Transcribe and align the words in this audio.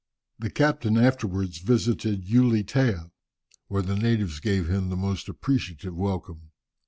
The 0.39 0.49
captain 0.49 0.97
afterwards 0.97 1.59
visited 1.59 2.23
Ulietea, 2.25 3.11
where 3.67 3.83
the 3.83 3.95
natives 3.95 4.39
gave 4.39 4.67
him 4.67 4.89
the 4.89 4.97
most 4.97 5.29
appreciative 5.29 5.93
welcome. 5.93 6.49